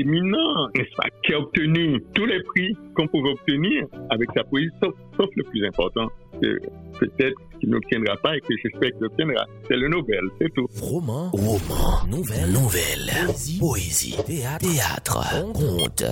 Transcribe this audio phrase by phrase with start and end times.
[0.00, 4.70] éminent, n'est-ce pas, qui a obtenu tous les prix qu'on pouvait obtenir avec sa poésie,
[4.82, 6.08] sauf, le plus important,
[6.40, 6.58] que
[6.98, 9.46] peut-être qu'il n'obtiendra pas et que j'espère qu'il obtiendra.
[9.68, 10.66] C'est le Nobel, c'est tout.
[10.80, 14.16] Roman, roman, nouvelle, nouvelle, poésie, poésie.
[14.26, 16.04] Théâtre, théâtre, conte.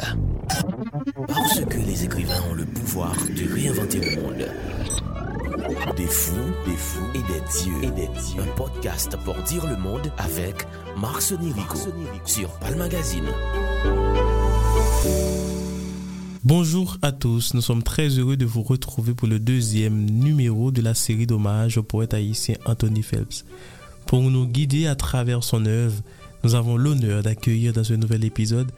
[1.26, 4.48] Parce que les écrivains ont le pouvoir de réinventer le monde.
[5.96, 6.34] Des fous,
[6.66, 7.82] des fous et des dieux.
[7.82, 8.42] Et des dieux.
[8.42, 10.66] Un podcast pour dire le monde avec
[11.00, 11.78] Marc Sonirico
[12.26, 13.24] sur Magazine.
[16.44, 20.82] Bonjour à tous, nous sommes très heureux de vous retrouver pour le deuxième numéro de
[20.82, 23.46] la série d'hommage au poète haïtien Anthony Phelps.
[24.06, 26.02] Pour nous guider à travers son œuvre,
[26.44, 28.70] nous avons l'honneur d'accueillir dans ce nouvel épisode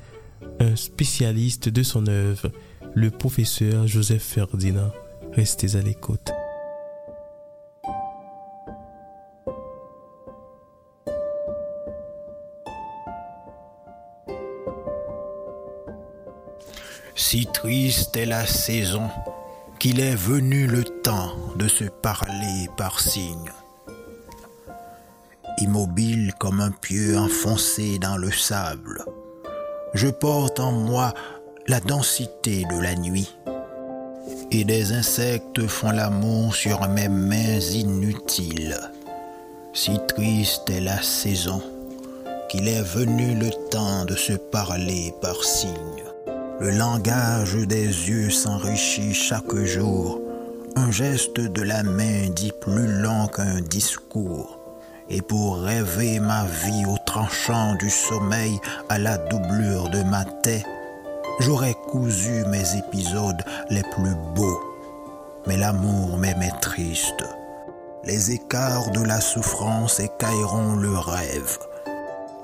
[0.61, 2.53] un spécialiste de son œuvre,
[2.95, 4.93] le professeur Joseph Ferdinand.
[5.33, 6.31] Restez à l'écoute.
[17.31, 19.09] Si triste est la saison
[19.79, 23.53] qu'il est venu le temps de se parler par signes.
[25.59, 29.05] Immobile comme un pieu enfoncé dans le sable,
[29.95, 31.15] je porte en moi
[31.69, 33.33] la densité de la nuit.
[34.51, 38.77] Et des insectes font l'amour sur mes mains inutiles.
[39.73, 41.63] Si triste est la saison
[42.49, 46.10] qu'il est venu le temps de se parler par signes.
[46.61, 50.21] Le langage des yeux s'enrichit chaque jour.
[50.77, 54.59] Un geste de la main dit plus long qu'un discours.
[55.09, 60.67] Et pour rêver ma vie au tranchant du sommeil à la doublure de ma tête,
[61.41, 64.61] j'aurais cousu mes épisodes les plus beaux.
[65.47, 67.25] Mais l'amour m'aimait triste.
[68.05, 71.57] Les écarts de la souffrance écailleront le rêve.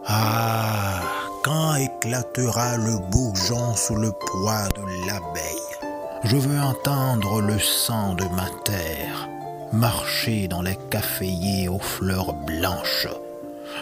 [0.07, 1.03] Ah,
[1.47, 5.93] quand éclatera le bourgeon sous le poids de l'abeille
[6.25, 9.29] Je veux entendre le sang de ma terre
[9.73, 13.07] marcher dans les caféiers aux fleurs blanches.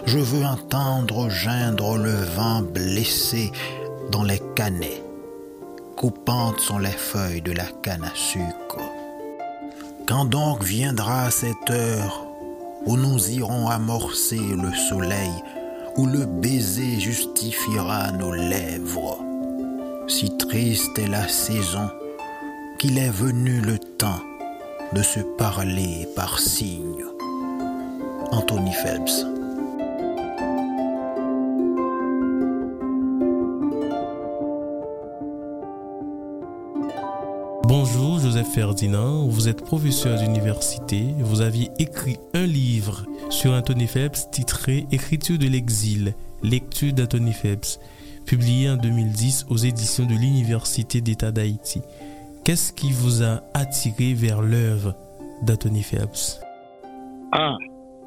[0.04, 3.50] Je veux entendre geindre le vent blessé
[4.10, 5.02] dans les canets.
[5.96, 8.80] Coupantes sont les feuilles de la canne à sucre.
[10.06, 12.26] Quand donc viendra cette heure
[12.84, 15.32] où nous irons amorcer le soleil
[15.96, 19.18] où le baiser justifiera nos lèvres.
[20.08, 21.88] Si triste est la saison
[22.78, 24.20] qu'il est venu le temps
[24.92, 27.04] de se parler par signes.
[28.32, 29.24] Anthony Phelps.
[37.66, 43.04] Bonjour Joseph Ferdinand, vous êtes professeur d'université, vous aviez écrit un livre
[43.34, 46.14] sur Anthony Phelps titré Écriture de l'exil,
[46.44, 47.80] lecture d'Anthony Phelps,
[48.26, 51.82] publié en 2010 aux éditions de l'Université d'État d'Haïti.
[52.44, 54.94] Qu'est-ce qui vous a attiré vers l'œuvre
[55.42, 56.40] d'Anthony Phelps?
[57.32, 57.56] Ah,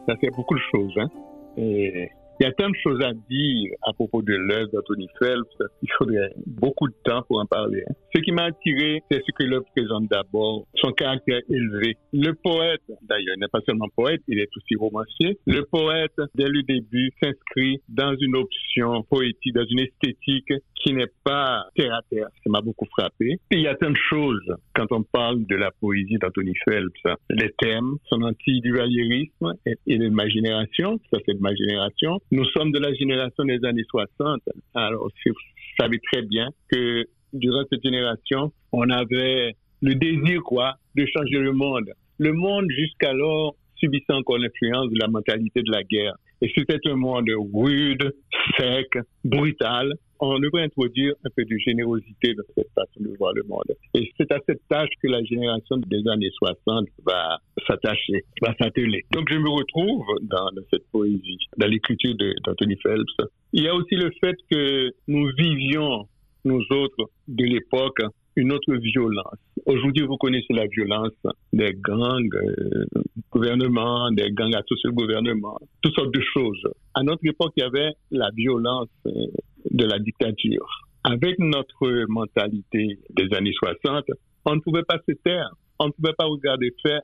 [0.08, 0.94] ça fait beaucoup de choses.
[0.98, 1.10] Hein?
[2.40, 5.58] Il y a tant de choses à dire à propos de l'œuvre d'Anthony Phelps.
[5.82, 7.84] Il faudrait beaucoup de temps pour en parler.
[7.90, 7.94] Hein.
[8.16, 11.98] Ce qui m'a attiré, c'est ce que l'œuvre présente d'abord, son caractère élevé.
[12.14, 15.40] Le poète, d'ailleurs, n'est pas seulement poète, il est aussi romancier.
[15.48, 21.12] Le poète, dès le début, s'inscrit dans une option poétique, dans une esthétique qui n'est
[21.24, 22.28] pas terre à terre.
[22.44, 23.40] Ça m'a beaucoup frappé.
[23.52, 27.18] Et il y a tant de choses quand on parle de la poésie d'Anthony Phelps.
[27.30, 32.20] Les thèmes, son anti-duvalierisme et, et de ma génération, ça c'est de ma génération.
[32.32, 34.42] Nous sommes de la génération des années 60.
[34.74, 35.34] Alors, vous
[35.80, 41.54] savez très bien que durant cette génération, on avait le désir, quoi, de changer le
[41.54, 41.90] monde.
[42.18, 46.16] Le monde, jusqu'alors, subissait encore l'influence de la mentalité de la guerre.
[46.42, 48.14] Et c'était un monde rude,
[48.58, 48.88] sec,
[49.24, 49.94] brutal.
[50.20, 53.66] On devrait introduire un peu de générosité dans cette façon de voir le monde.
[53.94, 59.06] Et c'est à cette tâche que la génération des années 60 va s'attacher, va s'atteler.
[59.12, 62.16] Donc je me retrouve dans, cette poésie, dans l'écriture
[62.46, 63.16] d'Anthony Phelps.
[63.54, 66.08] Il y a aussi le fait que nous vivions,
[66.46, 68.02] nous autres, de l'époque,
[68.38, 69.40] une autre violence.
[69.66, 71.12] Aujourd'hui, vous connaissez la violence
[71.52, 72.86] des gangs, euh,
[73.32, 76.64] gouvernement, des gangs associés au gouvernement, toutes sortes de choses.
[76.94, 79.12] À notre époque, il y avait la violence euh,
[79.72, 80.68] de la dictature.
[81.04, 84.06] Avec notre mentalité des années 60,
[84.46, 85.50] on ne pouvait pas se taire,
[85.80, 87.02] on ne pouvait pas regarder faire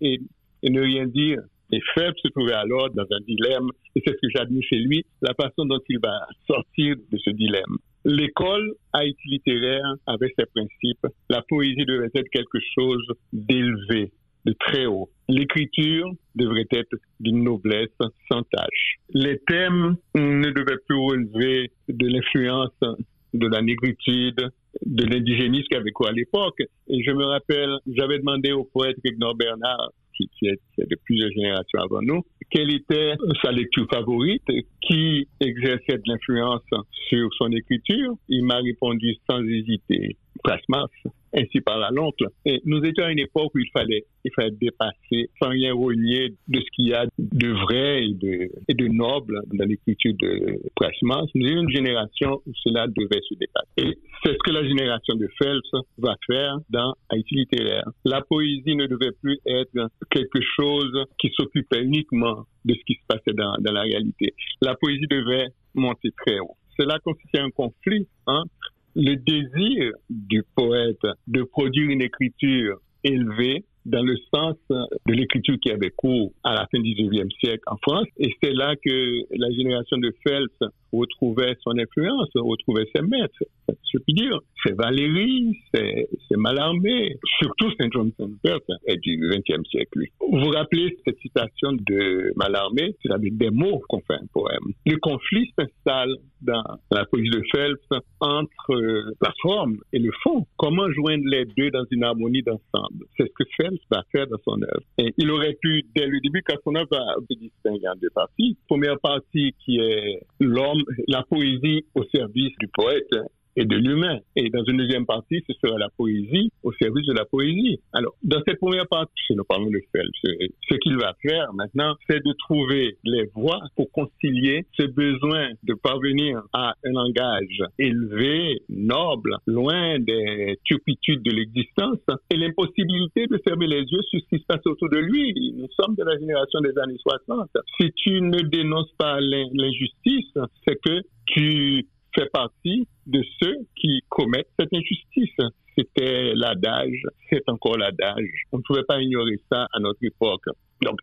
[0.00, 0.20] et,
[0.62, 1.40] ne rien dire.
[1.72, 5.04] Et Phelps se trouvait alors dans un dilemme, et c'est ce que j'admire chez lui,
[5.22, 7.78] la façon dont il va sortir de ce dilemme.
[8.04, 11.06] L'école Haïti littéraire avait ses principes.
[11.30, 14.12] La poésie devait être quelque chose d'élevé,
[14.44, 15.08] de très haut.
[15.28, 17.88] L'écriture devrait être d'une noblesse
[18.30, 18.96] sans tâche.
[19.10, 22.98] Les thèmes ne devaient plus relever de l'influence
[23.34, 24.48] de la négritude,
[24.84, 26.60] de l'indigénisme qu'il quoi à l'époque.
[26.88, 31.30] Et je me rappelle, j'avais demandé au poète Ignor Bernard, qui, qui, est, de plusieurs
[31.30, 34.44] générations avant nous, quelle était sa lecture favorite,
[34.80, 36.62] qui exerçait de l'influence
[37.08, 38.14] sur son écriture.
[38.28, 40.88] Il m'a répondu sans hésiter, Prasmas,
[41.34, 42.26] ainsi par la l'oncle.
[42.44, 46.34] Et nous étions à une époque où il fallait, il fallait dépasser sans rien renier
[46.48, 50.60] de ce qu'il y a de vrai et de, et de noble dans l'écriture de
[50.76, 51.26] Prasmas.
[51.34, 53.66] Nous étions une génération où cela devait se dépasser.
[53.78, 57.88] Et c'est ce que la génération de Phelps va faire dans Haïti littéraire.
[58.04, 63.06] La poésie ne devait plus être quelque chose qui s'occupait uniquement de ce qui se
[63.06, 64.34] passait dans, dans la réalité.
[64.62, 66.56] La poésie devait monter très haut.
[66.78, 68.50] Cela constituait un conflit entre
[68.94, 75.70] le désir du poète de produire une écriture élevée dans le sens de l'écriture qui
[75.70, 78.06] avait cours à la fin du 19e siècle en France.
[78.18, 83.44] Et c'est là que la génération de Phelps retrouvait son influence, retrouvait ses maîtres.
[83.68, 90.00] Je puis dire, c'est Valérie, c'est Mallarmé, surtout Saint John Saint-Bert est du XXe siècle.
[90.20, 94.72] Vous vous rappelez cette citation de Mallarmé, c'est avec des mots qu'on fait un poème.
[94.86, 98.74] Le conflit s'installe dans la poésie de Phelps entre
[99.20, 100.46] la forme et le fond.
[100.56, 103.06] Comment joindre les deux dans une harmonie d'ensemble?
[103.16, 104.82] C'est ce que Phelps va faire dans son œuvre.
[104.98, 108.10] Et il aurait pu, dès le début, quand son œuvre va se distinguer en deux
[108.14, 108.56] parties.
[108.68, 113.08] Première partie qui est l'homme la poésie au service du poète
[113.56, 114.18] et de l'humain.
[114.36, 117.80] Et dans une deuxième partie, ce sera la poésie au service de la poésie.
[117.92, 120.50] Alors, dans cette première partie, nous parlons de Phelps.
[120.68, 125.74] Ce qu'il va faire maintenant, c'est de trouver les voies pour concilier ce besoin de
[125.74, 131.98] parvenir à un langage élevé, noble, loin des turpitudes de l'existence
[132.30, 135.32] et l'impossibilité de fermer les yeux sur ce qui se passe autour de lui.
[135.56, 137.50] Nous sommes de la génération des années 60.
[137.80, 140.32] Si tu ne dénonces pas l'injustice,
[140.66, 145.36] c'est que tu fait partie de ceux qui commettent cette injustice.
[145.76, 148.44] C'était l'adage, c'est encore l'adage.
[148.52, 150.44] On ne pouvait pas ignorer ça à notre époque.
[150.82, 150.98] Donc,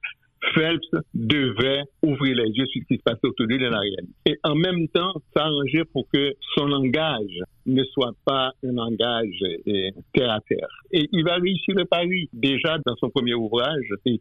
[0.53, 3.79] Phelps devait ouvrir les yeux sur ce qui se passait autour de lui dans la
[3.79, 4.13] réalité.
[4.25, 9.91] Et en même temps, s'arranger pour que son langage ne soit pas un langage eh,
[10.13, 10.67] terre à terre.
[10.91, 12.29] Et il va réussir le pari.
[12.33, 14.19] Déjà dans son premier ouvrage, qui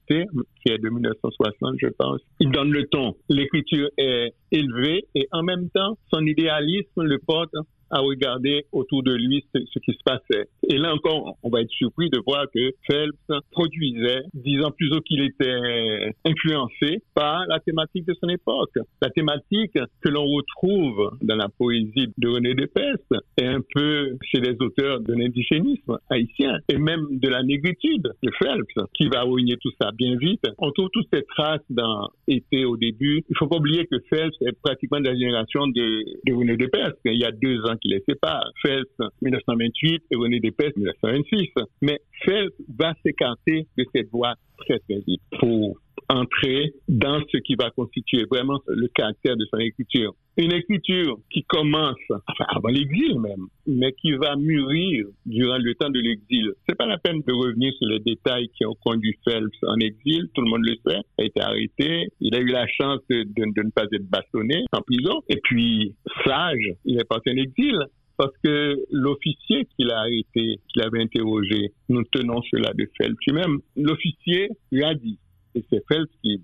[0.66, 3.14] est de 1960, je pense, il donne le ton.
[3.28, 7.54] L'écriture est élevée et en même temps, son idéalisme le porte
[7.90, 10.48] à regarder autour de lui ce, qui se passait.
[10.68, 15.22] Et là encore, on va être surpris de voir que Phelps produisait, disant plutôt qu'il
[15.22, 18.70] était influencé par la thématique de son époque.
[19.02, 24.40] La thématique que l'on retrouve dans la poésie de René Despeste et un peu chez
[24.40, 29.56] les auteurs de l'indigénisme haïtien et même de la négritude de Phelps qui va ruiner
[29.60, 30.42] tout ça bien vite.
[30.58, 33.24] On trouve toutes ces traces dans Été au début.
[33.28, 36.98] Il faut pas oublier que Phelps est pratiquement de la génération de, de René Despeste.
[37.04, 38.44] Il y a deux ans qui les sépare.
[38.62, 38.88] Phelps
[39.22, 41.48] 1928 et René Despès 1926.
[41.80, 45.76] Mais Phelps va s'écarter de cette voie très très vite pour
[46.10, 50.12] entrer dans ce qui va constituer vraiment le caractère de son écriture.
[50.36, 55.90] Une écriture qui commence, enfin avant l'exil même, mais qui va mûrir durant le temps
[55.90, 56.52] de l'exil.
[56.68, 60.28] C'est pas la peine de revenir sur les détails qui ont conduit Phelps en exil,
[60.34, 63.24] tout le monde le sait, il a été arrêté, il a eu la chance de,
[63.36, 67.78] ne pas être bastonné en prison, et puis sage, il est parti en exil
[68.16, 73.60] parce que l'officier qu'il a arrêté, qu'il avait interrogé, nous tenons cela de Phelps lui-même,
[73.76, 75.18] l'officier lui a dit,
[75.54, 76.40] et c'est Phelps qui,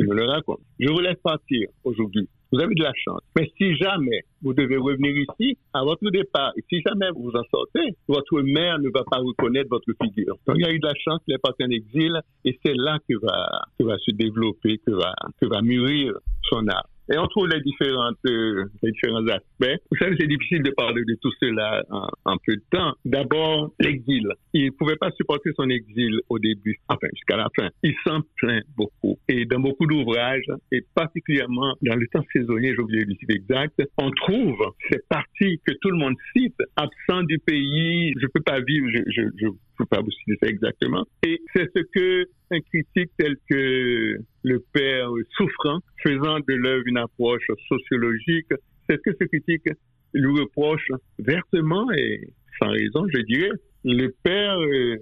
[0.00, 2.28] me le raconte, je vous laisse partir aujourd'hui.
[2.52, 3.20] Vous avez de la chance.
[3.36, 7.42] Mais si jamais vous devez revenir ici, à votre départ, et si jamais vous en
[7.50, 10.36] sortez, votre mère ne va pas reconnaître votre figure.
[10.46, 12.74] Donc il y a eu de la chance qu'il est parti en exil, et c'est
[12.74, 16.14] là que va, que va se développer, que va, que va mûrir
[16.48, 16.88] son art.
[17.12, 19.80] Et on trouve les, différentes, euh, les différents aspects.
[19.90, 22.92] Vous savez, c'est difficile de parler de tout cela en, en peu de temps.
[23.04, 24.26] D'abord, l'exil.
[24.52, 27.68] Il ne pouvait pas supporter son exil au début, enfin jusqu'à la fin.
[27.82, 29.18] Il s'en plaint beaucoup.
[29.28, 33.82] Et dans beaucoup d'ouvrages, et particulièrement dans le temps saisonnier, j'ai oublié le titre exact,
[33.98, 34.58] on trouve
[34.90, 39.02] ces parties que tout le monde cite, absent du pays, je peux pas vivre, je,
[39.10, 39.46] je, je
[39.78, 41.06] peux pas vous citer exactement.
[41.22, 46.98] Et c'est ce que un critique tel que le père souffrant, faisant de l'œuvre une
[46.98, 48.48] approche sociologique,
[48.88, 49.68] c'est ce que ce critique
[50.14, 53.50] lui reproche vertement et sans raison, je dirais.
[53.84, 54.96] Le père euh,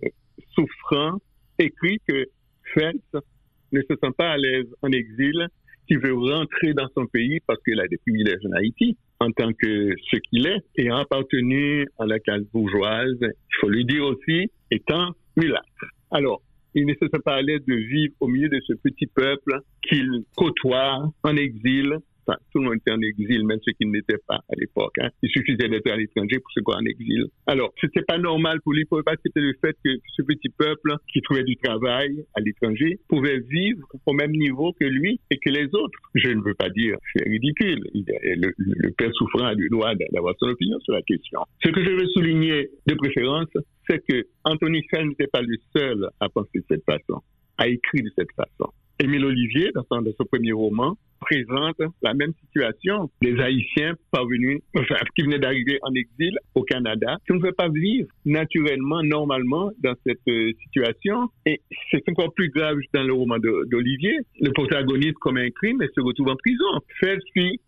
[0.55, 1.19] souffrant
[1.59, 2.27] écrit que
[2.75, 3.17] Phelps
[3.73, 5.49] ne se sent pas à l'aise en exil,
[5.87, 9.53] qu'il veut rentrer dans son pays parce qu'il a des privilèges en Haïti en tant
[9.53, 14.51] que ce qu'il est, et appartenu à la classe bourgeoise, il faut lui dire aussi,
[14.71, 15.87] étant mulâtre.
[16.11, 16.43] Alors,
[16.75, 19.61] il ne se sent pas à l'aise de vivre au milieu de ce petit peuple
[19.83, 21.97] qu'il côtoie en exil
[22.53, 24.95] Tout le monde était en exil, même ceux qui n'étaient pas à l'époque.
[25.01, 25.11] Hein.
[25.23, 27.27] Il suffisait d'être à l'étranger pour se voir en exil.
[27.47, 30.95] Alors, c'était pas normal pour lui, parce que c'était le fait que ce petit peuple
[31.13, 35.51] qui trouvait du travail à l'étranger pouvait vivre au même niveau que lui et que
[35.51, 35.99] les autres.
[36.15, 37.81] Je ne veux pas dire, c'est ridicule.
[37.95, 41.41] Le, père souffrant a le droit d'avoir son opinion sur la question.
[41.65, 43.49] Ce que je veux souligner de préférence,
[43.89, 47.23] c'est que Anthony Fell n'était pas le seul à penser de cette façon,
[47.59, 48.73] à écrire de cette façon.
[48.99, 55.23] Émile Olivier, dans son premier roman, présente la même situation des Haïtiens parvenus, enfin, qui
[55.23, 60.19] venaient d'arriver en exil au Canada, qui ne pouvaient pas vivre naturellement, normalement, dans cette
[60.29, 61.29] euh, situation.
[61.47, 64.19] Et c'est encore plus grave dans le roman d'Olivier.
[64.41, 66.65] Le protagoniste commet un crime et se retrouve en prison.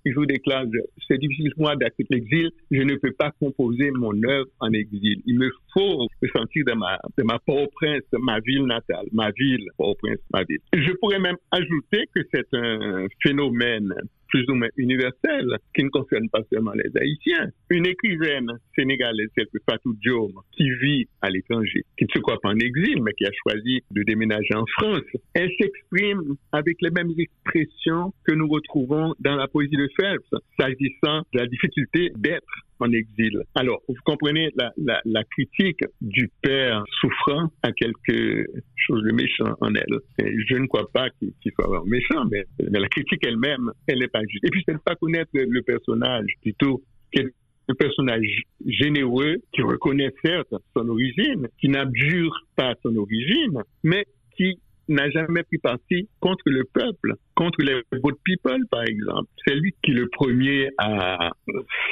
[0.05, 0.65] Il vous déclare,
[1.07, 5.21] c'est difficile pour moi d'accepter l'exil, je ne peux pas composer mon œuvre en exil.
[5.27, 9.69] Il me faut me sentir dans ma, de ma Port-au-Prince, ma ville natale, ma ville,
[9.77, 10.61] Port-au-Prince, ma ville.
[10.73, 13.95] Je pourrais même ajouter que c'est un phénomène phénomène
[14.29, 17.51] plus ou moins universel qui ne concerne pas seulement les Haïtiens.
[17.71, 22.39] Une écrivaine sénégalaise, telle que Fatou Diom, qui vit à l'étranger, qui ne se croit
[22.41, 25.03] pas en exil, mais qui a choisi de déménager en France,
[25.35, 31.23] elle s'exprime avec les mêmes expressions que nous retrouvons dans la poésie de Phelps, s'agissant
[31.33, 32.47] de la difficulté d'être
[32.81, 33.43] en exil.
[33.55, 39.99] Alors, vous comprenez la, critique du père souffrant à quelque chose de méchant en elle.
[40.19, 44.18] Je ne crois pas qu'il soit vraiment méchant, mais, la critique elle-même, elle n'est pas
[44.43, 46.83] Et puis, c'est ne pas connaître le, personnage, plutôt
[47.17, 54.07] un personnage généreux qui reconnaît certes son origine, qui n'abjure pas son origine, mais
[54.37, 54.59] qui
[54.89, 59.29] n'a jamais pris parti contre le peuple, contre les vote people, par exemple.
[59.47, 61.31] C'est lui qui le premier a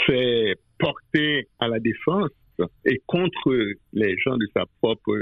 [0.07, 2.31] fait porté à la défense
[2.85, 3.57] et contre
[3.93, 5.17] les gens de sa propre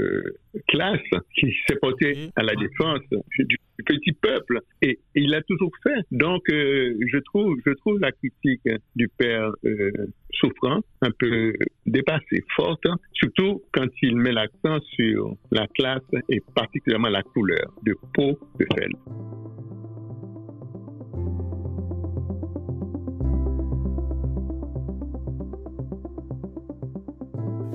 [0.67, 0.99] classe
[1.35, 2.99] qui s'est porté à la défense
[3.39, 6.01] du petit peuple et, il l'a toujours fait.
[6.11, 9.91] Donc euh, je trouve je trouve la critique du père euh,
[10.31, 11.53] souffrant un peu
[11.85, 17.95] dépassée, forte, surtout quand il met l'accent sur la classe et particulièrement la couleur de
[18.13, 18.91] peau de fel.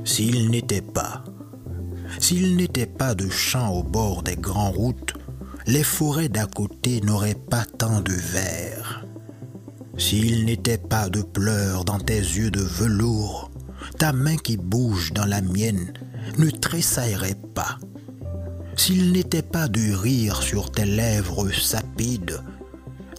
[0.05, 1.25] S'il n'était pas,
[2.19, 5.15] s'il n'était pas de champs au bord des grandes routes,
[5.67, 9.07] les forêts d'à côté n'auraient pas tant de verre.
[9.97, 13.51] S'il n'était pas de pleurs dans tes yeux de velours,
[13.99, 15.93] ta main qui bouge dans la mienne
[16.39, 17.79] ne tressaillerait pas.
[18.77, 22.41] S'il n'était pas de rire sur tes lèvres sapides,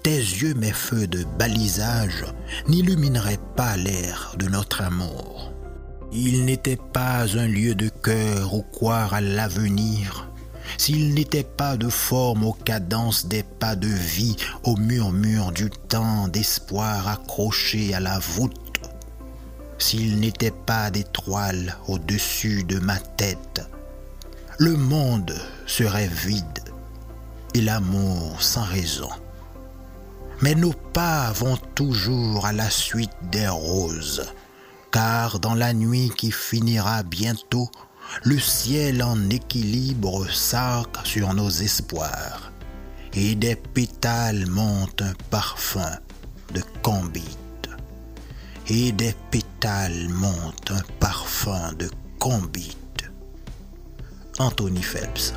[0.04, 2.26] tes yeux mes feux de balisage
[2.68, 5.54] n'illumineraient pas l'air de notre amour.
[6.14, 10.28] Il n'était pas un lieu de cœur où croire à l'avenir,
[10.78, 16.28] s'il n'était pas de forme aux cadences des pas de vie, au murmure du temps
[16.28, 18.82] d'espoir accroché à la voûte,
[19.78, 23.62] s'il n'était pas d'étoiles au-dessus de ma tête,
[24.58, 25.34] le monde
[25.66, 26.60] serait vide
[27.54, 29.10] et l'amour sans raison.
[30.42, 34.26] Mais nos pas vont toujours à la suite des roses
[34.92, 37.70] car dans la nuit qui finira bientôt,
[38.24, 42.52] le ciel en équilibre s'arc sur nos espoirs,
[43.14, 45.98] et des pétales montent un parfum
[46.54, 47.70] de combite,
[48.68, 52.78] et des pétales montent un parfum de combite.
[54.40, 55.34] Anthony Phelps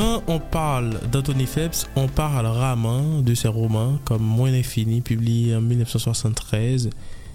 [0.00, 5.54] Quand on parle d'Anthony Phelps, on parle rarement de ses romans comme Moins infini, publié
[5.54, 6.88] en 1973,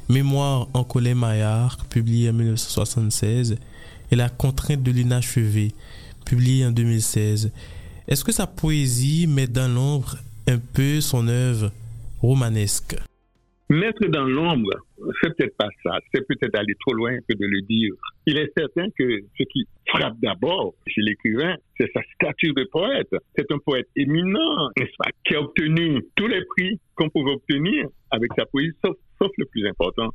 [0.09, 3.57] Mémoire en collet Maillard, publié en 1976,
[4.09, 5.75] et La contrainte de l'inachevé,
[6.25, 7.51] publié en 2016.
[8.07, 10.17] Est-ce que sa poésie met dans l'ombre
[10.47, 11.71] un peu son œuvre
[12.19, 12.95] romanesque?
[13.69, 14.69] Mettre dans l'ombre,
[15.21, 15.97] c'est peut-être pas ça.
[16.13, 17.93] C'est peut-être aller trop loin que de le dire.
[18.27, 23.09] Il est certain que ce qui frappe d'abord chez l'écrivain, c'est sa stature de poète.
[23.35, 27.87] C'est un poète éminent, n'est-ce pas, qui a obtenu tous les prix qu'on pouvait obtenir
[28.11, 30.11] avec sa poésie, sauf, sauf le plus important,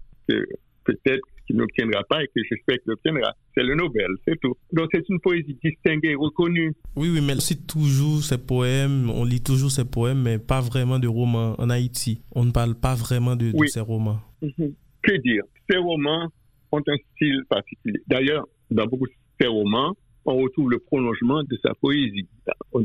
[0.94, 3.34] peut-être qu'il n'obtiendra pas et que j'espère qu'il obtiendra.
[3.54, 4.54] C'est le Nobel, c'est tout.
[4.72, 6.72] Donc c'est une poésie distinguée, reconnue.
[6.96, 10.60] Oui, oui, mais on cite toujours ses poèmes, on lit toujours ses poèmes, mais pas
[10.60, 11.54] vraiment de romans.
[11.58, 14.20] En Haïti, on ne parle pas vraiment de, ses romans.
[14.42, 14.74] Mhm.
[15.02, 15.42] Que dire?
[15.68, 16.28] Ces romans
[16.72, 18.00] ont un style particulier.
[18.06, 19.94] D'ailleurs, dans beaucoup de ces romans,
[20.24, 22.26] on retrouve le prolongement de sa poésie
[22.72, 22.82] au,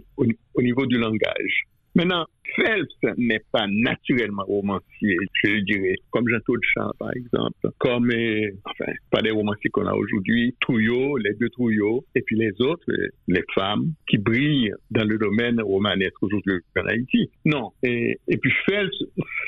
[0.62, 1.66] niveau du langage.
[1.96, 2.26] Maintenant,
[2.56, 6.40] Phelps n'est pas naturellement romancier, je dirais, comme Jean
[6.74, 11.50] Chat, par exemple, comme, euh, enfin, pas les romanciers qu'on a aujourd'hui, Trouillot, les deux
[11.50, 16.56] Trouillot, et puis les autres, euh, les femmes qui brillent dans le domaine romanesque aujourd'hui
[16.78, 17.30] en Haïti.
[17.46, 17.72] Non.
[17.82, 19.04] Et, et puis Phelps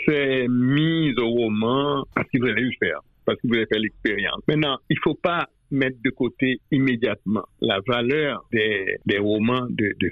[0.05, 4.41] s'est mis au roman parce qu'il voulait le faire, parce qu'il voulait faire l'expérience.
[4.47, 10.11] Maintenant, il faut pas mettre de côté immédiatement la valeur des, romans de, de.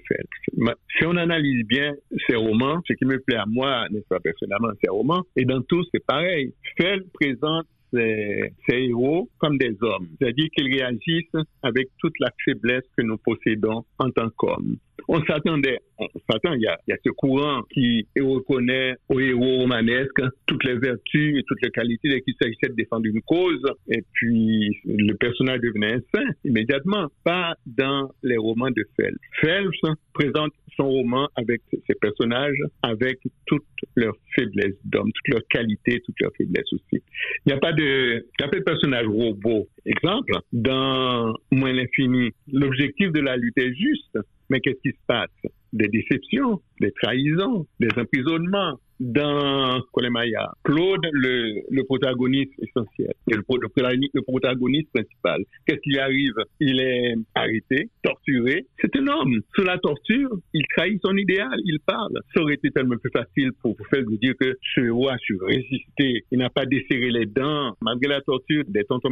[0.98, 1.94] Si on analyse bien
[2.28, 5.62] ces romans, ce qui me plaît à moi, n'est-ce pas personnellement, ces romans, et dans
[5.62, 6.54] tous, c'est pareil.
[6.78, 12.84] Phelps présente ces, ces, héros comme des hommes, c'est-à-dire qu'ils réagissent avec toute la faiblesse
[12.98, 14.76] que nous possédons en tant qu'hommes
[15.08, 19.60] on s'attendait, on s'attend, il y a, y a ce courant qui reconnaît aux héros
[19.60, 23.64] romanesques toutes les vertus et toutes les qualités dès qu'il s'agissait de défendre une cause,
[23.90, 29.20] et puis le personnage devenait un saint immédiatement, pas dans les romans de Phelps.
[29.42, 29.82] Phelps
[30.14, 33.64] présente son roman avec ses personnages, avec toutes
[33.96, 37.02] leurs faiblesses d'hommes, toutes leurs qualités, toutes leurs faiblesses aussi.
[37.46, 39.68] Il n'y a pas de, il a pas de personnage robot.
[39.86, 44.18] Exemple, dans Moins l'infini, l'objectif de la lutte est juste,
[44.50, 45.30] mais qu'est-ce qui se passe?
[45.74, 50.52] Des déceptions, des trahisons, des emprisonnements, dans Kolemaya.
[50.64, 55.44] Claude, le, le protagoniste essentiel, le, le, protagoniste principal.
[55.66, 56.34] Qu'est-ce qui arrive?
[56.60, 58.66] Il est arrêté, torturé.
[58.80, 59.42] C'est un homme.
[59.56, 62.14] Sous la torture, il trahit son idéal, il parle.
[62.34, 65.38] Ça aurait été tellement plus facile pour vous faire vous dire que ce roi su
[65.42, 66.24] résister.
[66.32, 69.10] Il n'a pas desserré les dents malgré la torture des tontons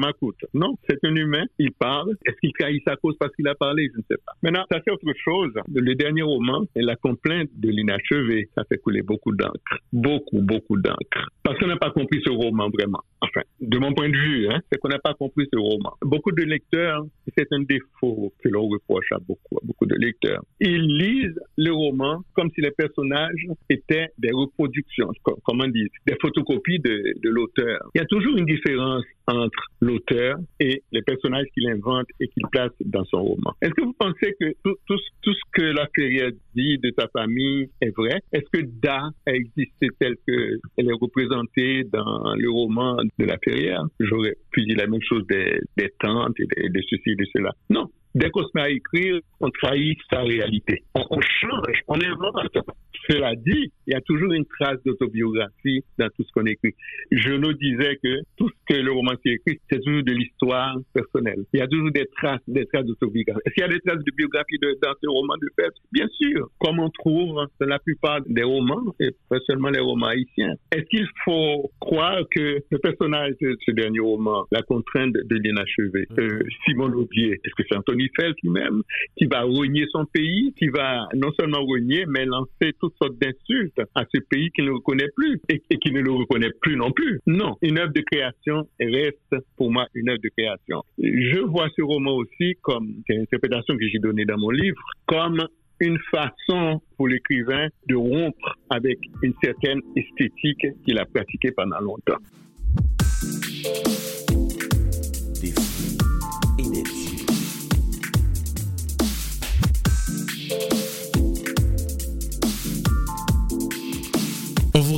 [0.53, 2.15] Non, c'est un humain, il parle.
[2.25, 3.89] Est-ce qu'il trahit sa cause parce qu'il a parlé?
[3.93, 4.33] Je ne sais pas.
[4.41, 5.53] Maintenant, ça c'est autre chose.
[5.73, 8.49] Le dernier roman est la complainte de l'inachevé.
[8.55, 11.29] Ça fait couler beaucoup d'encre beaucoup, beaucoup d'encre.
[11.43, 13.01] Parce qu'on n'a pas compris ce roman vraiment.
[13.21, 15.93] Enfin, de mon point de vue, hein, c'est qu'on n'a pas compris ce roman.
[16.01, 17.05] Beaucoup de lecteurs,
[17.37, 20.43] c'est un défaut que l'on reproche à beaucoup, à beaucoup de lecteurs.
[20.59, 25.09] Ils lisent le roman comme si les personnages étaient des reproductions,
[25.43, 27.79] comment dire, des photocopies de, de l'auteur.
[27.95, 32.43] Il y a toujours une différence entre l'auteur et les personnages qu'il invente et qu'il
[32.51, 33.53] place dans son roman.
[33.61, 37.95] Est-ce que vous pensez que tout, ce que la Ferrière dit de sa famille est
[37.95, 38.21] vrai?
[38.31, 43.83] Est-ce que Da a existé telle qu'elle est représentée dans le roman de la Ferrière?
[43.99, 47.51] J'aurais pu dire la même chose des, des tantes et de, ceci et de cela.
[47.69, 47.89] Non.
[48.15, 50.83] Dès qu'on se met à écrire, on trahit sa réalité.
[50.93, 52.57] On, on change, on invente.
[53.09, 56.73] Cela dit, il y a toujours une trace d'autobiographie dans tout ce qu'on écrit.
[57.11, 61.43] Je nous disais que tout ce que le romancier écrit, c'est toujours de l'histoire personnelle.
[61.53, 63.41] Il y a toujours des traces, des traces d'autobiographie.
[63.45, 66.49] Est-ce qu'il y a des traces de biographie dans ce roman de Phelps Bien sûr,
[66.59, 70.53] comme on trouve dans la plupart des romans, et pas seulement les romans haïtiens.
[70.71, 76.07] Est-ce qu'il faut croire que le personnage de ce dernier roman, La contrainte de l'inachevé,
[76.19, 78.81] euh, Simon Laubier, est-ce que c'est Anthony Phelps lui-même
[79.17, 83.81] qui va renier son pays, qui va non seulement renier, mais lancer toutes sortes d'insultes
[83.95, 87.19] à ce pays qui ne reconnaît plus et, qui ne le reconnaît plus non plus.
[87.27, 90.83] Non, une œuvre de création reste pour moi une œuvre de création.
[90.99, 95.45] Je vois ce roman aussi comme, c'est l'interprétation que j'ai donnée dans mon livre, comme
[95.79, 102.19] une façon pour l'écrivain de rompre avec une certaine esthétique qu'il a pratiquée pendant longtemps.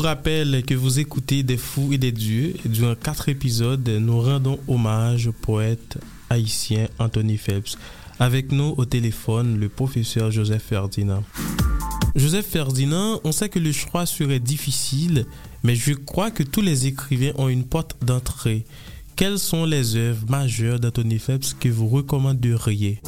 [0.05, 2.53] Rappelle que vous écoutez Des Fous et des Dieux.
[2.65, 5.97] Durant quatre épisodes, nous rendons hommage au poète
[6.29, 7.75] haïtien Anthony Phelps.
[8.19, 11.23] Avec nous au téléphone, le professeur Joseph Ferdinand.
[12.15, 15.25] Joseph Ferdinand, on sait que le choix serait difficile,
[15.63, 18.63] mais je crois que tous les écrivains ont une porte d'entrée.
[19.15, 23.01] Quelles sont les œuvres majeures d'Anthony Phelps que vous recommanderiez?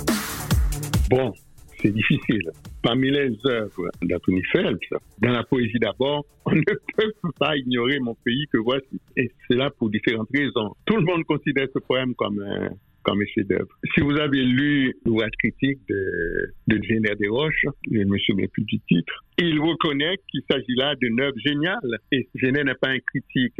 [1.12, 1.32] Bon,
[1.80, 2.50] c'est difficile.
[2.88, 4.88] Parmi les œuvres d'Anthony Phelps,
[5.21, 9.02] dans la poésie d'abord, on ne peut pas ignorer mon pays que voici.
[9.17, 10.73] Et c'est là pour différentes raisons.
[10.86, 12.69] Tout le monde considère ce poème comme un,
[13.04, 13.67] comme chef-d'œuvre.
[13.93, 18.63] Si vous avez lu l'ouvrage critique de, de Jenner Desroches, je ne me souviens plus
[18.63, 22.00] du titre, il reconnaît qu'il s'agit là d'une œuvre géniale.
[22.13, 23.60] Et Jenner n'est pas un critique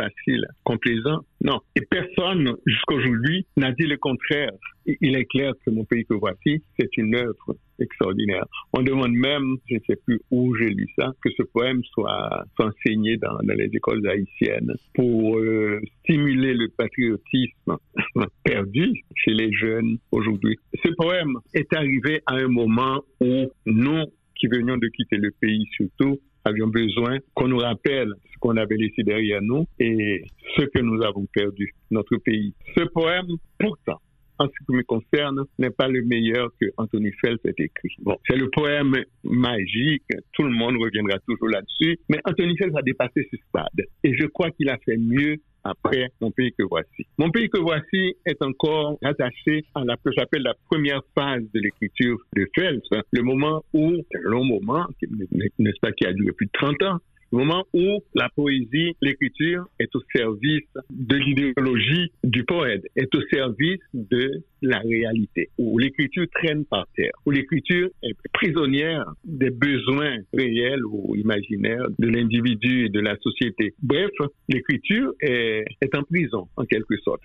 [0.00, 1.20] facile, complaisant.
[1.42, 1.60] Non.
[1.76, 4.52] Et personne, jusqu'aujourd'hui, n'a dit le contraire.
[4.86, 8.44] Il est clair que mon pays que voici, c'est une œuvre extraordinaire.
[8.72, 12.44] On demande même, je ne sais plus où j'ai lu ça, que ce poème soit,
[12.58, 17.76] enseigné dans, les écoles haïtiennes pour euh, stimuler le patriotisme
[18.44, 20.58] perdu chez les jeunes aujourd'hui.
[20.84, 24.04] Ce poème est arrivé à un moment où nous,
[24.36, 28.76] qui venions de quitter le pays surtout, avions besoin qu'on nous rappelle ce qu'on avait
[28.76, 30.22] laissé derrière nous et
[30.56, 32.54] ce que nous avons perdu, notre pays.
[32.76, 33.26] Ce poème,
[33.58, 34.00] pourtant,
[34.38, 37.94] en ce qui me concerne, n'est pas le meilleur que Anthony Phelps ait écrit.
[37.98, 42.82] Bon, c'est le poème magique, tout le monde reviendra toujours là-dessus, mais Anthony Phelps a
[42.82, 43.86] dépassé ce stade.
[44.02, 47.06] Et je crois qu'il a fait mieux après Mon pays que voici.
[47.18, 51.60] Mon pays que voici est encore attaché à la que j'appelle la première phase de
[51.60, 54.86] l'écriture de Phelps, le moment où, un long moment,
[55.58, 56.98] n'est-ce pas, qui a duré plus de 30 ans,
[57.32, 63.20] le moment où la poésie, l'écriture est au service de l'idéologie du poète, est au
[63.32, 70.18] service de la réalité, où l'écriture traîne par terre, où l'écriture est prisonnière des besoins
[70.32, 73.74] réels ou imaginaires de l'individu et de la société.
[73.82, 74.10] Bref,
[74.48, 77.22] l'écriture est, est, en prison, en quelque sorte.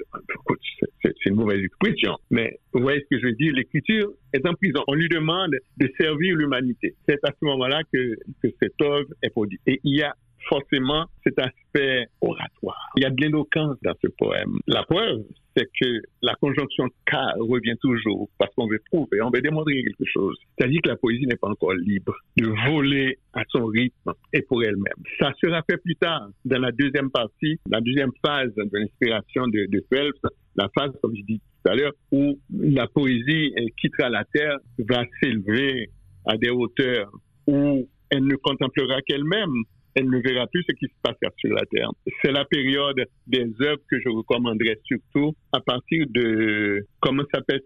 [1.03, 4.53] C'est une mauvaise expression, mais vous voyez ce que je veux dire, l'écriture est en
[4.53, 4.83] prison.
[4.87, 6.95] On lui demande de servir l'humanité.
[7.07, 9.61] C'est à ce moment-là que, que cette œuvre est produite.
[9.67, 10.13] Et il y a
[10.47, 12.89] forcément cet aspect oratoire.
[12.97, 14.59] Il y a de l'éloquence dans ce poème.
[14.67, 15.23] La preuve,
[15.55, 20.05] c'est que la conjonction car revient toujours parce qu'on veut prouver, on veut démontrer quelque
[20.05, 20.35] chose.
[20.57, 24.63] C'est-à-dire que la poésie n'est pas encore libre de voler à son rythme et pour
[24.63, 25.03] elle-même.
[25.19, 29.67] Ça sera fait plus tard dans la deuxième partie, la deuxième phase de l'inspiration de,
[29.69, 30.19] de Phelps,
[30.55, 35.03] la phase, comme je dis tout à l'heure, où la poésie quittera la terre, va
[35.21, 35.89] s'élever
[36.25, 37.11] à des hauteurs
[37.47, 39.53] où elle ne contemplera qu'elle-même,
[39.95, 41.89] elle ne verra plus ce qui se passera sur la Terre.
[42.21, 47.61] C'est la période des œuvres que je recommanderais surtout à partir de, comment s'appelle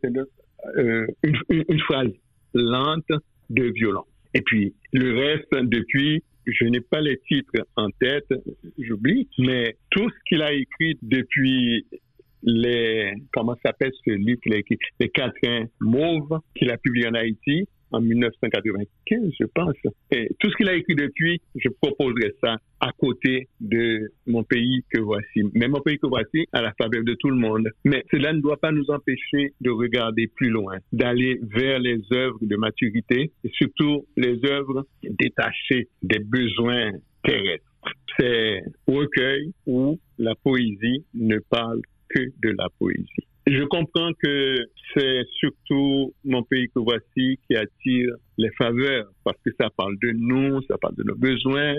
[0.77, 2.11] euh, une, une, phrase
[2.53, 3.11] lente
[3.49, 4.03] de violon.
[4.33, 8.27] Et puis, le reste, depuis, je n'ai pas les titres en tête,
[8.77, 11.85] j'oublie, mais tout ce qu'il a écrit depuis
[12.43, 14.41] les, comment s'appelle ce livre
[14.99, 19.75] Les Quatrains Mauves, qu'il a publié en Haïti, en 1995, je pense.
[20.11, 24.83] Et tout ce qu'il a écrit depuis, je proposerai ça à côté de mon pays
[24.89, 25.43] que voici.
[25.53, 27.67] Mais mon pays que voici, à la faveur de tout le monde.
[27.83, 32.39] Mais cela ne doit pas nous empêcher de regarder plus loin, d'aller vers les œuvres
[32.41, 36.91] de maturité et surtout les œuvres détachées des besoins
[37.23, 37.65] terrestres.
[38.17, 43.28] C'est recueil où la poésie ne parle que de la poésie.
[43.47, 44.57] Je comprends que
[44.93, 50.11] c'est surtout mon pays que voici qui attire les faveurs parce que ça parle de
[50.11, 51.75] nous, ça parle de nos besoins,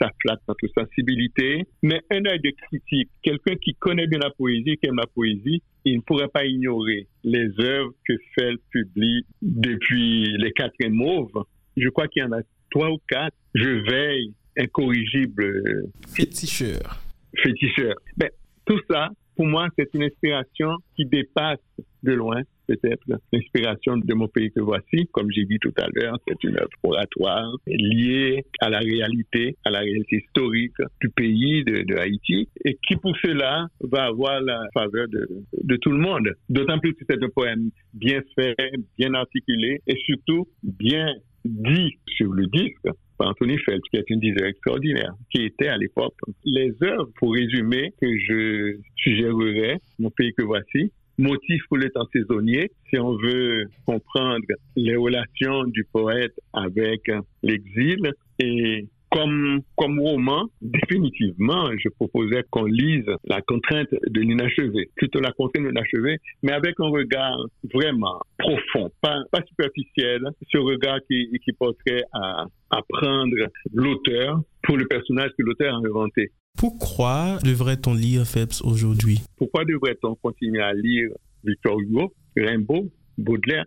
[0.00, 1.64] ça flatte notre sensibilité.
[1.82, 5.62] Mais un œil de critique, quelqu'un qui connaît bien la poésie, qui aime la poésie,
[5.84, 11.44] il ne pourrait pas ignorer les œuvres que Feld publie depuis les quatre mauves.
[11.76, 13.36] Je crois qu'il y en a trois ou quatre.
[13.54, 15.90] Je veille, incorrigible.
[16.08, 17.00] Féticheur.
[17.36, 17.94] Féticheur.
[18.18, 18.30] Mais
[18.66, 21.58] tout ça, pour moi, c'est une inspiration qui dépasse
[22.02, 25.08] de loin peut-être l'inspiration de mon pays que voici.
[25.12, 29.70] Comme j'ai dit tout à l'heure, c'est une œuvre oratoire liée à la réalité, à
[29.70, 35.06] la réalité historique du pays de, Haïti et qui pour cela va avoir la faveur
[35.08, 36.28] de, tout le monde.
[36.48, 38.56] D'autant plus que c'est un poème bien fait,
[38.98, 44.46] bien articulé et surtout bien dit sur le disque Anthony Phelps, qui est une diseur
[44.46, 46.14] extraordinaire, qui était à l'époque.
[46.44, 52.06] Les œuvres, pour résumer, que je suggérerais, mon pays que voici, motif pour le temps
[52.12, 54.44] saisonnier, si on veut comprendre
[54.76, 57.02] les relations du poète avec
[57.42, 65.20] l'exil et comme, comme roman, définitivement, je proposais qu'on lise La contrainte de l'inachevé, plutôt
[65.20, 67.38] La contrainte de l'inachevé, mais avec un regard
[67.72, 73.36] vraiment profond, pas, pas superficiel, ce regard qui, qui porterait à, à prendre
[73.72, 76.32] l'auteur pour le personnage que l'auteur a inventé.
[76.58, 79.20] Pourquoi devrait-on lire Phelps aujourd'hui?
[79.36, 81.10] Pourquoi devrait-on continuer à lire
[81.44, 83.64] Victor Hugo, Rimbaud, Baudelaire?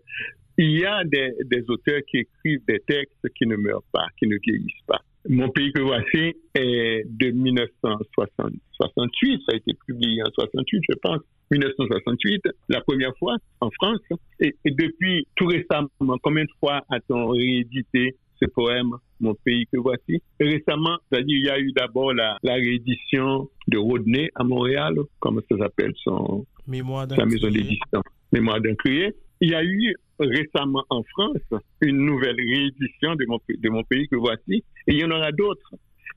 [0.58, 4.26] Il y a des, des auteurs qui écrivent des textes qui ne meurent pas, qui
[4.26, 5.00] ne vieillissent pas.
[5.28, 11.20] Mon pays que voici est de 1968, ça a été publié en 68, je pense.
[11.50, 14.00] 1968, la première fois en France.
[14.40, 15.88] Et, depuis tout récemment,
[16.22, 20.22] combien de fois a-t-on réédité ce poème, Mon pays que voici?
[20.38, 25.58] Récemment, c'est-à-dire il y a eu d'abord la, réédition de Rodney à Montréal, comme ça
[25.58, 29.14] s'appelle son Mémoire sa maison d'édition, Mémoire d'un crier.
[29.40, 34.08] Il y a eu récemment en France une nouvelle réédition de mon, de mon pays
[34.08, 35.74] que voici, et il y en aura d'autres.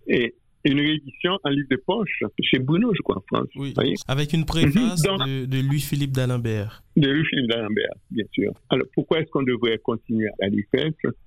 [0.08, 3.48] Et une réédition en livre de poche chez Bruno, je crois, en France.
[3.56, 3.74] Oui,
[4.08, 5.48] avec une préface mhm.
[5.48, 6.84] de, Louis-Philippe d'Alembert.
[6.96, 8.52] De Louis-Philippe d'Alembert, bien sûr.
[8.70, 10.66] Alors, pourquoi est-ce qu'on devrait continuer à lire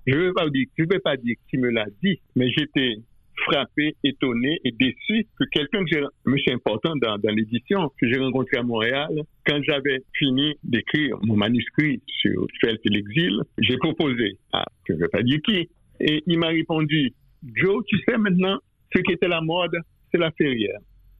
[0.05, 2.95] Je ne veux pas dire, je vais pas dire qui me l'a dit, mais j'étais
[3.43, 8.19] frappé, étonné et déçu que quelqu'un que j'ai, monsieur important dans, dans l'édition, que j'ai
[8.19, 9.09] rencontré à Montréal,
[9.45, 14.99] quand j'avais fini d'écrire mon manuscrit sur Felt et l'exil, j'ai proposé à, je ne
[14.99, 15.69] vais pas dire qui,
[15.99, 17.13] et il m'a répondu,
[17.55, 18.59] Joe, tu sais maintenant,
[18.95, 19.75] ce qui était la mode,
[20.11, 20.79] c'est la ferrière.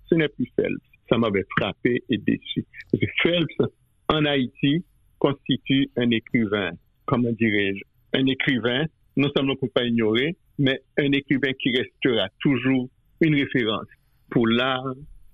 [0.10, 0.82] Ce n'est plus Phelps.
[1.10, 2.66] Ça m'avait frappé et déçu.
[2.92, 3.74] Parce que Phelps
[4.10, 4.84] en Haïti
[5.20, 6.72] constitue un écrivain,
[7.06, 7.84] comment dirais-je,
[8.18, 12.90] un écrivain, non seulement pour pas ignorer, mais un écrivain qui restera toujours
[13.22, 13.88] une référence
[14.30, 14.94] pour l'art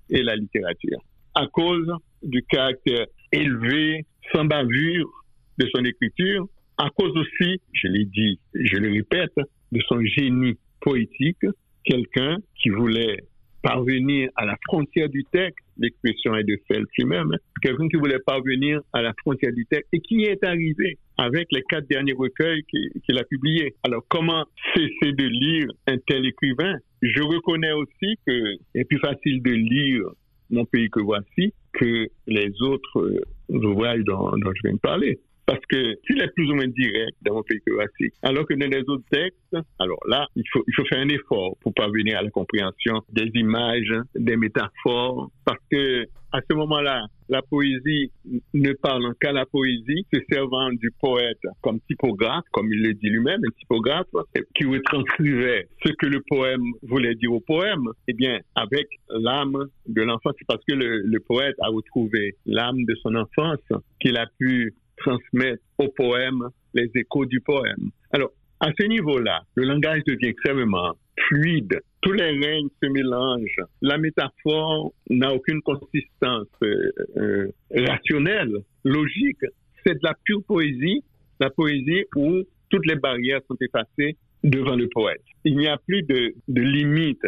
[0.09, 0.99] et la littérature.
[1.35, 1.91] À cause
[2.23, 5.09] du caractère élevé, sans bavure
[5.57, 9.35] de son écriture, à cause aussi, je l'ai dit, je le répète,
[9.71, 11.45] de son génie poétique,
[11.83, 13.23] quelqu'un qui voulait
[13.61, 17.37] parvenir à la frontière du texte, l'expression est de Phelps lui-même, hein.
[17.61, 21.61] quelqu'un qui voulait parvenir à la frontière du texte et qui est arrivé avec les
[21.63, 23.75] quatre derniers recueils qu'il a publiés.
[23.83, 24.45] Alors, comment
[24.75, 26.75] cesser de lire un tel écrivain?
[27.01, 30.03] Je reconnais aussi que c'est plus facile de lire
[30.49, 35.19] Mon pays que voici que les autres euh, ouvrages dont je viens de parler
[35.51, 38.69] parce que s'il est plus ou moins direct dans mon pays classique, alors que dans
[38.69, 42.21] les autres textes, alors là, il faut, il faut faire un effort pour parvenir à
[42.21, 48.09] la compréhension des images, des métaphores, parce que à ce moment-là, la poésie
[48.53, 53.09] ne parle qu'à la poésie, se servant du poète comme typographe, comme il le dit
[53.09, 54.07] lui-même, un typographe
[54.55, 60.01] qui retranscrivait ce que le poème voulait dire au poème, eh bien, avec l'âme de
[60.01, 63.59] l'enfant, c'est parce que le, le poète a retrouvé l'âme de son enfance
[63.99, 67.91] qu'il a pu transmettre au poème les échos du poème.
[68.11, 70.93] Alors, à ce niveau-là, le langage devient extrêmement
[71.27, 71.79] fluide.
[72.01, 73.65] Tous les règnes se mélangent.
[73.81, 79.45] La métaphore n'a aucune consistance euh, euh, rationnelle, logique.
[79.85, 81.03] C'est de la pure poésie,
[81.39, 85.23] la poésie où toutes les barrières sont effacées devant le poète.
[85.43, 87.25] Il n'y a plus de, de limite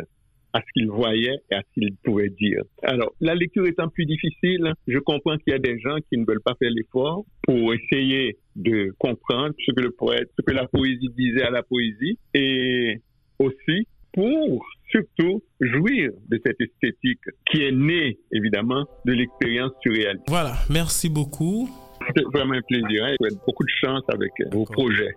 [0.53, 2.61] à ce qu'il voyait et à ce qu'il pouvait dire.
[2.83, 6.25] Alors, la lecture étant plus difficile, je comprends qu'il y a des gens qui ne
[6.25, 10.67] veulent pas faire l'effort pour essayer de comprendre ce que le poète, ce que la
[10.67, 13.01] poésie disait à la poésie et
[13.39, 20.25] aussi pour surtout jouir de cette esthétique qui est née évidemment de l'expérience surréaliste.
[20.27, 21.67] Voilà, merci beaucoup.
[22.15, 23.05] C'est vraiment un plaisir.
[23.05, 23.15] Hein.
[23.47, 25.15] Beaucoup de chance avec vos projets.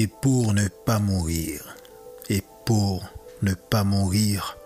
[0.00, 1.76] Et pour ne pas mourir,
[2.30, 3.04] et pour
[3.42, 4.56] ne pas mourir,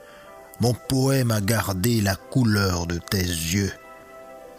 [0.60, 3.72] mon poème a gardé la couleur de tes yeux,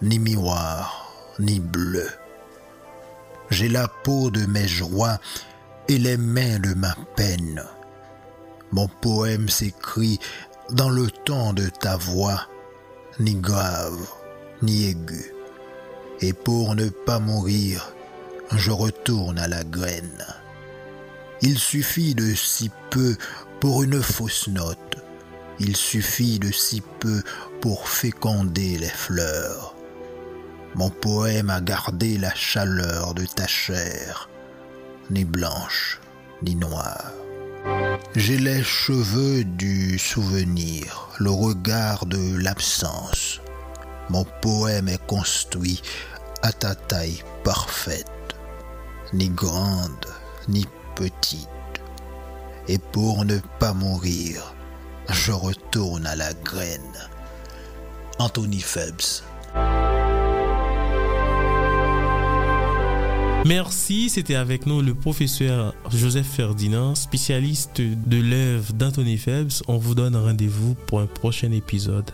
[0.01, 2.09] ni miroir, ni bleu.
[3.49, 5.17] J'ai la peau de mes joies
[5.87, 7.63] et les mains de ma peine.
[8.73, 10.19] Mon poème s'écrit
[10.71, 12.49] dans le temps de ta voix,
[13.21, 14.05] ni grave,
[14.61, 15.33] ni aigu.
[16.19, 17.93] Et pour ne pas mourir,
[18.51, 20.25] je retourne à la graine.
[21.41, 23.15] Il suffit de si peu
[23.59, 24.95] pour une fausse note.
[25.59, 27.21] Il suffit de si peu
[27.61, 29.75] pour féconder les fleurs.
[30.75, 34.29] Mon poème a gardé la chaleur de ta chair,
[35.09, 36.01] ni blanche,
[36.41, 37.11] ni noire.
[38.15, 43.41] J'ai les cheveux du souvenir, le regard de l'absence.
[44.09, 45.81] Mon poème est construit
[46.41, 48.35] à ta taille parfaite,
[49.13, 50.05] ni grande,
[50.47, 51.49] ni petite.
[52.67, 54.55] Et pour ne pas mourir,
[55.11, 56.79] je retourne à la graine.
[58.17, 59.23] Anthony Phelps.
[63.45, 69.61] Merci, c'était avec nous le professeur Joseph Ferdinand, spécialiste de l'œuvre d'Anthony Phelps.
[69.67, 72.09] On vous donne rendez-vous pour un prochain épisode.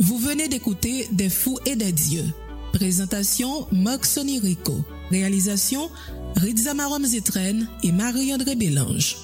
[0.00, 2.32] Vous venez d'écouter Des fous et des dieux
[2.76, 4.84] Présentation Max Rico.
[5.10, 5.88] Réalisation
[6.36, 9.16] Rizza Marom Zitren et Marie-André Bélange.